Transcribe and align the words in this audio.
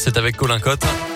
c'est 0.00 0.16
avec 0.16 0.38
Colin 0.38 0.60
Cotte. 0.60 1.09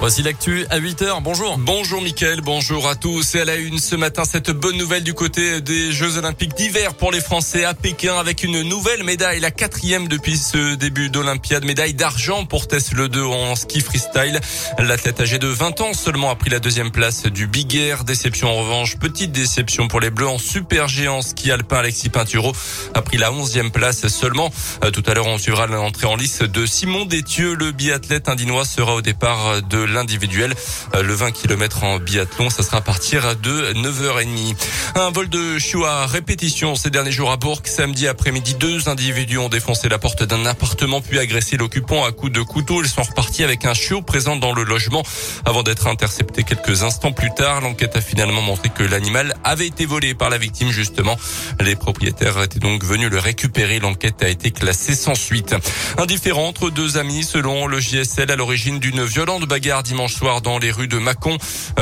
Voici 0.00 0.22
l'actu 0.22 0.64
à 0.70 0.80
8h. 0.80 1.22
Bonjour. 1.22 1.58
Bonjour 1.58 2.00
Mickaël, 2.00 2.40
bonjour 2.40 2.88
à 2.88 2.94
tous. 2.94 3.34
Et 3.34 3.40
à 3.42 3.44
la 3.44 3.56
une 3.56 3.78
ce 3.78 3.94
matin, 3.96 4.24
cette 4.24 4.50
bonne 4.50 4.78
nouvelle 4.78 5.04
du 5.04 5.12
côté 5.12 5.60
des 5.60 5.92
Jeux 5.92 6.16
Olympiques 6.16 6.54
d'hiver 6.54 6.94
pour 6.94 7.12
les 7.12 7.20
Français 7.20 7.66
à 7.66 7.74
Pékin 7.74 8.16
avec 8.16 8.42
une 8.42 8.62
nouvelle 8.62 9.04
médaille, 9.04 9.40
la 9.40 9.50
quatrième 9.50 10.08
depuis 10.08 10.38
ce 10.38 10.74
début 10.74 11.10
d'Olympiade, 11.10 11.66
médaille 11.66 11.92
d'argent 11.92 12.46
pour 12.46 12.66
Tess 12.66 12.92
Le 12.92 13.10
2 13.10 13.22
en 13.22 13.54
ski 13.56 13.82
freestyle. 13.82 14.40
L'athlète 14.78 15.20
âgé 15.20 15.38
de 15.38 15.48
20 15.48 15.82
ans 15.82 15.92
seulement 15.92 16.30
a 16.30 16.34
pris 16.34 16.48
la 16.48 16.60
deuxième 16.60 16.92
place 16.92 17.24
du 17.24 17.46
Big 17.46 17.76
Air. 17.76 18.04
Déception 18.04 18.48
en 18.48 18.54
revanche, 18.54 18.96
petite 18.96 19.32
déception 19.32 19.86
pour 19.86 20.00
les 20.00 20.08
Bleus 20.08 20.28
en 20.28 20.38
super 20.38 20.88
géant 20.88 21.20
ski 21.20 21.52
alpin. 21.52 21.76
Alexis 21.76 22.08
Pinturo 22.08 22.54
a 22.94 23.02
pris 23.02 23.18
la 23.18 23.32
onzième 23.32 23.70
place 23.70 24.08
seulement. 24.08 24.50
Euh, 24.82 24.90
tout 24.90 25.02
à 25.06 25.12
l'heure, 25.12 25.26
on 25.26 25.36
suivra 25.36 25.66
l'entrée 25.66 26.06
en 26.06 26.16
lice 26.16 26.40
de 26.40 26.64
Simon 26.64 27.04
Détieux. 27.04 27.52
Le 27.52 27.70
biathlète 27.70 28.30
indinois 28.30 28.64
sera 28.64 28.94
au 28.94 29.02
départ 29.02 29.60
de 29.60 29.89
l'individuel. 29.90 30.54
Euh, 30.94 31.02
le 31.02 31.14
20 31.14 31.32
km 31.32 31.84
en 31.84 31.98
biathlon, 31.98 32.50
ça 32.50 32.62
sera 32.62 32.78
à 32.78 32.80
partir 32.80 33.36
de 33.36 33.72
9h30. 33.74 34.56
Un 34.94 35.10
vol 35.10 35.28
de 35.28 35.58
chiots 35.58 35.84
à 35.84 36.06
répétition 36.06 36.74
ces 36.74 36.90
derniers 36.90 37.12
jours 37.12 37.30
à 37.30 37.36
Bourg. 37.36 37.62
Samedi 37.64 38.08
après-midi, 38.08 38.54
deux 38.54 38.88
individus 38.88 39.38
ont 39.38 39.48
défoncé 39.48 39.88
la 39.88 39.98
porte 39.98 40.22
d'un 40.22 40.44
appartement 40.46 41.00
puis 41.00 41.18
agressé 41.18 41.56
l'occupant 41.56 42.04
à 42.04 42.12
coups 42.12 42.32
de 42.32 42.42
couteau. 42.42 42.82
Ils 42.82 42.88
sont 42.88 43.02
repartis 43.02 43.29
avec 43.38 43.64
un 43.64 43.74
chiot 43.74 44.02
présent 44.02 44.36
dans 44.36 44.52
le 44.52 44.64
logement 44.64 45.02
avant 45.44 45.62
d'être 45.62 45.86
interceptés 45.86 46.42
quelques 46.42 46.82
instants 46.82 47.12
plus 47.12 47.30
tard. 47.34 47.60
L'enquête 47.60 47.96
a 47.96 48.00
finalement 48.00 48.42
montré 48.42 48.68
que 48.70 48.82
l'animal 48.82 49.34
avait 49.44 49.68
été 49.68 49.86
volé 49.86 50.14
par 50.14 50.30
la 50.30 50.36
victime 50.36 50.70
justement. 50.70 51.16
Les 51.60 51.76
propriétaires 51.76 52.42
étaient 52.42 52.58
donc 52.58 52.84
venus 52.84 53.08
le 53.08 53.18
récupérer. 53.18 53.78
L'enquête 53.78 54.22
a 54.22 54.28
été 54.28 54.50
classée 54.50 54.94
sans 54.94 55.14
suite. 55.14 55.54
Indifférent 55.96 56.48
entre 56.48 56.70
deux 56.70 56.98
amis 56.98 57.22
selon 57.22 57.66
le 57.66 57.78
JSL 57.78 58.30
à 58.30 58.36
l'origine 58.36 58.80
d'une 58.80 59.04
violente 59.04 59.44
bagarre 59.44 59.84
dimanche 59.84 60.14
soir 60.14 60.42
dans 60.42 60.58
les 60.58 60.72
rues 60.72 60.88
de 60.88 60.98
Mâcon. 60.98 61.38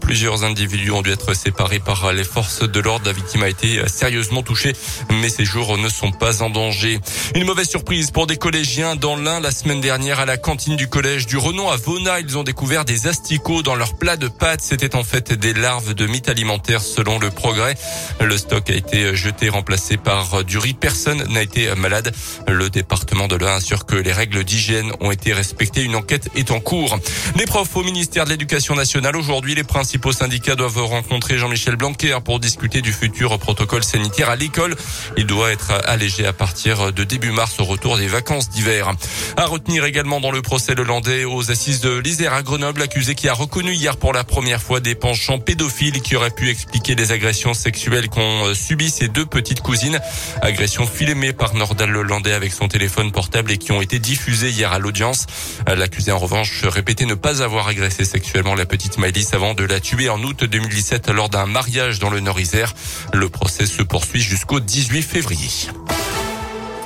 Plusieurs 0.00 0.44
individus 0.44 0.90
ont 0.90 1.02
dû 1.02 1.10
être 1.10 1.34
séparés 1.34 1.80
par 1.80 2.12
les 2.12 2.24
forces 2.24 2.62
de 2.62 2.80
l'ordre. 2.80 3.06
La 3.06 3.12
victime 3.12 3.42
a 3.42 3.48
été 3.48 3.88
sérieusement 3.88 4.42
touchée, 4.42 4.74
mais 5.10 5.30
ses 5.30 5.46
jours 5.46 5.78
ne 5.78 5.88
sont 5.88 6.12
pas 6.12 6.42
en 6.42 6.50
danger. 6.50 7.00
Une 7.34 7.44
mauvaise 7.44 7.68
surprise 7.68 8.10
pour 8.10 8.26
des 8.26 8.36
collégiens 8.36 8.94
dans 8.94 9.16
l'Ain 9.16 9.40
la 9.40 9.50
semaine 9.50 9.80
dernière 9.80 10.20
à 10.20 10.26
la 10.26 10.36
cantine 10.36 10.76
du 10.76 10.88
collège 10.88 11.26
du 11.30 11.36
Renon 11.36 11.70
à 11.70 11.76
Vona. 11.76 12.18
Ils 12.18 12.36
ont 12.38 12.42
découvert 12.42 12.84
des 12.84 13.06
asticots 13.06 13.62
dans 13.62 13.76
leur 13.76 13.94
plat 13.94 14.16
de 14.16 14.26
pâtes. 14.26 14.62
C'était 14.62 14.96
en 14.96 15.04
fait 15.04 15.32
des 15.32 15.54
larves 15.54 15.94
de 15.94 16.08
mythes 16.08 16.28
alimentaires 16.28 16.80
selon 16.80 17.20
le 17.20 17.30
progrès. 17.30 17.76
Le 18.20 18.36
stock 18.36 18.68
a 18.68 18.74
été 18.74 19.14
jeté, 19.14 19.48
remplacé 19.48 19.96
par 19.96 20.42
du 20.42 20.58
riz. 20.58 20.74
Personne 20.74 21.22
n'a 21.28 21.42
été 21.42 21.72
malade. 21.76 22.12
Le 22.48 22.68
département 22.68 23.28
de 23.28 23.36
l'Ain 23.36 23.54
assure 23.54 23.86
que 23.86 23.94
les 23.94 24.10
règles 24.12 24.42
d'hygiène 24.42 24.90
ont 24.98 25.12
été 25.12 25.32
respectées. 25.32 25.84
Une 25.84 25.94
enquête 25.94 26.28
est 26.34 26.50
en 26.50 26.58
cours. 26.58 26.98
Les 27.36 27.46
profs 27.46 27.76
au 27.76 27.84
ministère 27.84 28.24
de 28.24 28.30
l'Éducation 28.30 28.74
nationale. 28.74 29.14
Aujourd'hui, 29.14 29.54
les 29.54 29.62
principaux 29.62 30.12
syndicats 30.12 30.56
doivent 30.56 30.82
rencontrer 30.82 31.38
Jean-Michel 31.38 31.76
Blanquer 31.76 32.18
pour 32.24 32.40
discuter 32.40 32.82
du 32.82 32.92
futur 32.92 33.38
protocole 33.38 33.84
sanitaire 33.84 34.30
à 34.30 34.34
l'école. 34.34 34.74
Il 35.16 35.26
doit 35.26 35.52
être 35.52 35.70
allégé 35.84 36.26
à 36.26 36.32
partir 36.32 36.92
de 36.92 37.04
début 37.04 37.30
mars 37.30 37.60
au 37.60 37.64
retour 37.64 37.98
des 37.98 38.08
vacances 38.08 38.50
d'hiver. 38.50 38.90
À 39.36 39.46
retenir 39.46 39.84
également 39.84 40.18
dans 40.18 40.32
le 40.32 40.42
procès 40.42 40.74
Landais 40.74 41.19
aux 41.24 41.50
assises 41.50 41.80
de 41.80 41.98
l'Isère 41.98 42.32
à 42.32 42.42
Grenoble, 42.42 42.82
accusé 42.82 43.14
qui 43.14 43.28
a 43.28 43.34
reconnu 43.34 43.72
hier 43.72 43.96
pour 43.96 44.12
la 44.12 44.24
première 44.24 44.62
fois 44.62 44.80
des 44.80 44.94
penchants 44.94 45.38
pédophiles 45.38 46.00
qui 46.00 46.16
auraient 46.16 46.30
pu 46.30 46.48
expliquer 46.48 46.94
les 46.94 47.12
agressions 47.12 47.54
sexuelles 47.54 48.08
qu'ont 48.08 48.54
subi 48.54 48.90
ses 48.90 49.08
deux 49.08 49.26
petites 49.26 49.60
cousines. 49.60 49.98
Agressions 50.42 50.86
filmées 50.86 51.32
par 51.32 51.54
Nordal 51.54 51.90
Lelandais 51.90 52.32
avec 52.32 52.52
son 52.52 52.68
téléphone 52.68 53.12
portable 53.12 53.52
et 53.52 53.58
qui 53.58 53.72
ont 53.72 53.80
été 53.80 53.98
diffusées 53.98 54.50
hier 54.50 54.72
à 54.72 54.78
l'audience. 54.78 55.26
L'accusé 55.66 56.12
en 56.12 56.18
revanche 56.18 56.64
répétait 56.64 57.06
ne 57.06 57.14
pas 57.14 57.42
avoir 57.42 57.68
agressé 57.68 58.04
sexuellement 58.04 58.54
la 58.54 58.66
petite 58.66 58.98
Maëlys 58.98 59.34
avant 59.34 59.54
de 59.54 59.64
la 59.64 59.80
tuer 59.80 60.08
en 60.08 60.22
août 60.22 60.44
2017 60.44 61.10
lors 61.10 61.28
d'un 61.28 61.46
mariage 61.46 61.98
dans 61.98 62.10
le 62.10 62.20
Nord-Isère. 62.20 62.74
Le 63.12 63.28
procès 63.28 63.66
se 63.66 63.82
poursuit 63.82 64.22
jusqu'au 64.22 64.60
18 64.60 65.02
février. 65.02 65.48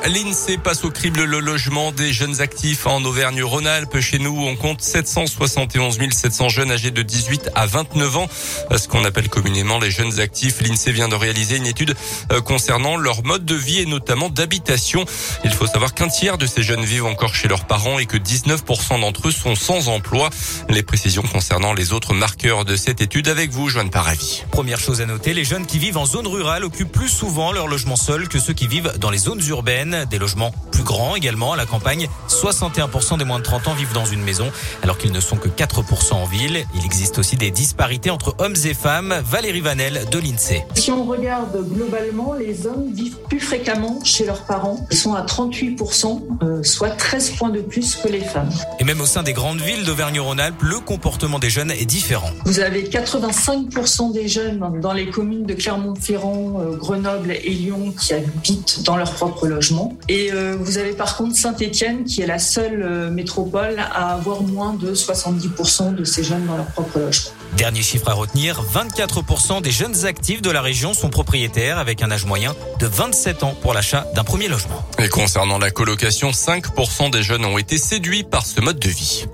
L'INSEE 0.07 0.59
passe 0.59 0.85
au 0.85 0.91
crible 0.91 1.25
le 1.25 1.41
logement 1.41 1.91
des 1.91 2.13
jeunes 2.13 2.43
actifs 2.43 2.87
en 2.87 3.03
Auvergne-Rhône-Alpes. 3.05 4.01
Chez 4.01 4.19
nous, 4.19 4.39
on 4.39 4.55
compte 4.55 4.83
771 4.83 5.99
700 6.11 6.51
jeunes 6.51 6.71
âgés 6.71 6.91
de 6.91 7.01
18 7.01 7.51
à 7.55 7.65
29 7.65 8.17
ans, 8.19 8.29
ce 8.77 8.87
qu'on 8.87 9.03
appelle 9.07 9.31
communément 9.31 9.79
les 9.79 9.91
jeunes 9.91 10.21
actifs. 10.21 10.61
L'INSEE 10.61 10.93
vient 10.93 11.09
de 11.09 11.15
réaliser 11.15 11.57
une 11.57 11.67
étude 11.67 11.95
euh, 12.33 12.43
concernant 12.43 12.99
leur 12.99 13.25
mode 13.25 13.47
de 13.47 13.55
vie 13.55 13.81
et 13.81 13.87
notamment 13.87 14.29
d'habitation. 14.29 15.07
Il 15.43 15.53
faut 15.53 15.67
savoir 15.67 15.95
qu'un 15.95 16.09
tiers 16.09 16.37
de 16.37 16.47
ces 16.47 16.63
jeunes 16.63 16.85
vivent 16.85 17.07
encore 17.07 17.35
chez 17.35 17.49
leurs 17.49 17.67
parents 17.67 17.99
et 17.99 18.05
que 18.05 18.19
19% 18.19 19.01
d'entre 19.01 19.29
eux 19.29 19.33
sont 19.33 19.55
sans 19.55 19.89
emploi. 19.89 20.29
Les 20.69 20.83
précisions 20.83 21.23
concernant 21.23 21.73
les 21.73 21.95
autres 21.95 22.13
marqueurs 22.13 22.67
de 22.67 22.77
cette 22.77 23.01
étude 23.01 23.29
avec 23.29 23.53
vous, 23.53 23.71
Joanne 23.71 23.91
Paravi. 23.91 24.45
Première 24.51 24.81
chose 24.81 25.01
à 25.01 25.07
noter, 25.07 25.33
les 25.33 25.45
jeunes 25.45 25.65
qui 25.65 25.79
vivent 25.79 25.97
en 25.97 26.05
zone 26.05 26.27
rurale 26.27 26.65
occupent 26.65 26.93
plus 26.93 27.09
souvent 27.09 27.53
leur 27.53 27.69
logement 27.69 27.97
seul 27.97 28.29
que 28.29 28.39
ceux 28.39 28.53
qui 28.53 28.69
vivent 28.69 28.93
dans 28.99 29.11
les 29.11 29.19
zones 29.19 29.43
urbaines. 29.49 29.94
Des 30.11 30.19
logements 30.19 30.53
plus 30.73 30.83
grands 30.83 31.15
également 31.15 31.53
à 31.53 31.57
la 31.57 31.67
campagne. 31.67 32.09
61% 32.29 33.19
des 33.19 33.25
moins 33.25 33.39
de 33.39 33.45
30 33.45 33.69
ans 33.69 33.75
vivent 33.75 33.93
dans 33.93 34.05
une 34.05 34.23
maison, 34.23 34.51
alors 34.83 34.99
qu'ils 34.99 35.13
ne 35.13 35.21
sont 35.21 35.37
que 35.37 35.49
4% 35.49 36.15
en 36.15 36.25
ville. 36.25 36.65
Il 36.75 36.85
existe 36.85 37.19
aussi 37.19 37.37
des 37.37 37.51
disparités 37.51 38.11
entre 38.11 38.35
hommes 38.39 38.57
et 38.65 38.75
femmes. 38.75 39.15
Valérie 39.25 39.61
Vanel 39.61 40.07
de 40.11 40.19
l'INSEE. 40.19 40.65
Si 40.75 40.91
on 40.91 41.05
regarde 41.05 41.57
globalement, 41.69 42.35
les 42.35 42.67
hommes 42.67 42.93
vivent 42.93 43.19
plus 43.29 43.41
fréquemment 43.55 44.01
chez 44.03 44.25
leurs 44.25 44.43
parents. 44.43 44.85
Ils 44.91 44.97
sont 44.97 45.15
à 45.15 45.23
38%, 45.23 46.23
euh, 46.43 46.63
soit 46.65 46.91
13 46.91 47.31
points 47.37 47.51
de 47.51 47.61
plus 47.61 47.95
que 47.95 48.09
les 48.09 48.21
femmes. 48.21 48.51
Et 48.81 48.85
même 48.85 49.01
au 49.01 49.07
sein 49.07 49.23
des 49.23 49.33
grandes 49.33 49.61
villes 49.61 49.85
d'Auvergne-Rhône-Alpes, 49.85 50.61
le 50.61 50.81
comportement 50.81 51.39
des 51.39 51.51
jeunes 51.51 51.71
est 51.71 51.87
différent. 51.87 52.31
Vous 52.47 52.59
avez 52.59 52.83
85% 52.83 54.13
des 54.13 54.27
jeunes 54.27 54.81
dans 54.81 54.93
les 54.93 55.09
communes 55.09 55.47
de 55.47 55.55
Clermont-Ferrand, 55.55 56.61
euh, 56.61 56.77
Grenoble 56.77 57.31
et 57.31 57.51
Lyon 57.51 57.95
qui 57.97 58.13
habitent 58.13 58.83
dans 58.83 58.97
leur 58.97 59.13
propre 59.13 59.47
logement. 59.47 59.97
Et 60.09 60.33
euh, 60.33 60.57
vous 60.59 60.79
avez 60.79 60.93
par 60.93 61.17
contre 61.17 61.37
Saint-Étienne 61.37 62.03
qui 62.03 62.23
est 62.23 62.27
la 62.27 62.41
seule 62.41 63.11
métropole 63.13 63.79
à 63.79 64.15
avoir 64.15 64.43
moins 64.43 64.73
de 64.73 64.93
70% 64.95 65.95
de 65.95 66.03
ces 66.03 66.25
jeunes 66.25 66.45
dans 66.47 66.57
leur 66.57 66.67
propre 66.67 66.99
logement. 66.99 67.31
Dernier 67.57 67.83
chiffre 67.83 68.09
à 68.09 68.15
retenir, 68.15 68.65
24% 68.65 69.63
des 69.63 69.71
jeunes 69.71 70.07
actifs 70.07 70.43
de 70.43 70.51
la 70.51 70.61
région 70.61 70.93
sont 70.93 71.09
propriétaires 71.09 71.79
avec 71.79 72.03
un 72.03 72.11
âge 72.11 72.25
moyen 72.25 72.57
de 72.81 72.87
27 72.89 73.44
ans 73.44 73.44
pour 73.53 73.75
l'achat 73.75 74.07
d'un 74.15 74.25
premier 74.25 74.49
logement. 74.49 74.83
Et 74.99 75.09
concernant 75.09 75.59
la 75.59 75.71
colocation, 75.71 76.31
5% 76.31 77.11
des 77.11 77.23
jeunes 77.23 77.45
ont 77.45 77.59
été 77.59 77.79
séduits 77.79 78.25
par 78.25 78.47
ce 78.47 78.61
mode 78.61 78.79
de 78.79 78.89
vie. 78.89 79.27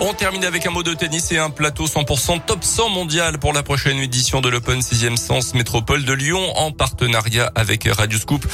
On 0.00 0.12
termine 0.12 0.44
avec 0.44 0.66
un 0.66 0.70
mot 0.70 0.82
de 0.82 0.92
tennis 0.92 1.32
et 1.32 1.38
un 1.38 1.48
plateau 1.48 1.86
100% 1.86 2.42
top 2.44 2.62
100 2.62 2.90
mondial 2.90 3.38
pour 3.38 3.54
la 3.54 3.62
prochaine 3.62 3.96
édition 3.98 4.42
de 4.42 4.50
l'Open 4.50 4.80
6e 4.80 5.16
Sens 5.16 5.54
Métropole 5.54 6.04
de 6.04 6.12
Lyon 6.12 6.52
en 6.56 6.70
partenariat 6.70 7.50
avec 7.54 7.88
Radio 7.90 8.18
Scoop. 8.18 8.46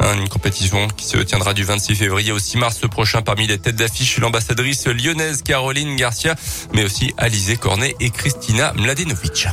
Une 0.00 0.28
compétition 0.28 0.88
qui 0.88 1.04
se 1.04 1.18
tiendra 1.18 1.52
du 1.52 1.64
26 1.64 1.96
février 1.96 2.32
au 2.32 2.38
6 2.38 2.56
mars 2.56 2.80
prochain 2.90 3.20
parmi 3.20 3.46
les 3.46 3.58
têtes 3.58 3.76
d'affiche 3.76 4.18
l'ambassadrice 4.18 4.86
lyonnaise 4.86 5.42
Caroline 5.42 5.96
Garcia, 5.96 6.34
mais 6.72 6.84
aussi 6.84 7.12
Alizé 7.18 7.56
Cornet 7.56 7.94
et 8.00 8.08
Christina 8.08 8.72
Mladenovic. 8.72 9.48